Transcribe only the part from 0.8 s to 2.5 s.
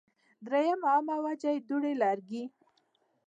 عامه وجه ئې دوړې، لوګي